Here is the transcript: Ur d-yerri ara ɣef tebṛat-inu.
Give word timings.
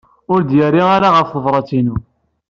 Ur 0.31 0.39
d-yerri 0.43 0.83
ara 0.95 1.09
ɣef 1.15 1.27
tebṛat-inu. 1.29 1.97